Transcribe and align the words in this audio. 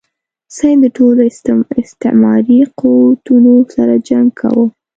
سید 0.55 0.77
د 0.83 0.85
ټولو 0.97 1.21
استعماري 1.83 2.59
قوتونو 2.79 3.53
سره 3.75 3.93
جنګ 4.07 4.27
کاوه. 4.39 4.65